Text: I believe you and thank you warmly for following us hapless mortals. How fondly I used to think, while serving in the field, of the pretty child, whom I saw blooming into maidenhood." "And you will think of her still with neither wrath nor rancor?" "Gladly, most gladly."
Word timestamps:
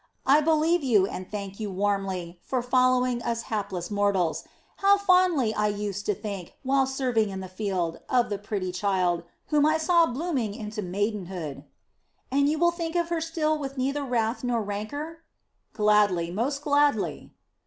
I 0.25 0.41
believe 0.41 0.83
you 0.83 1.05
and 1.05 1.29
thank 1.29 1.59
you 1.59 1.69
warmly 1.71 2.39
for 2.41 2.63
following 2.63 3.21
us 3.21 3.43
hapless 3.53 3.91
mortals. 3.91 4.43
How 4.77 4.97
fondly 4.97 5.53
I 5.53 5.67
used 5.67 6.07
to 6.07 6.15
think, 6.15 6.55
while 6.63 6.87
serving 6.87 7.29
in 7.29 7.39
the 7.39 7.47
field, 7.47 7.99
of 8.09 8.29
the 8.31 8.39
pretty 8.39 8.71
child, 8.71 9.21
whom 9.49 9.63
I 9.63 9.77
saw 9.77 10.07
blooming 10.07 10.55
into 10.55 10.81
maidenhood." 10.81 11.65
"And 12.31 12.49
you 12.49 12.57
will 12.57 12.71
think 12.71 12.95
of 12.95 13.09
her 13.09 13.21
still 13.21 13.59
with 13.59 13.77
neither 13.77 14.03
wrath 14.03 14.43
nor 14.43 14.63
rancor?" 14.63 15.19
"Gladly, 15.71 16.31
most 16.31 16.63
gladly." 16.63 17.31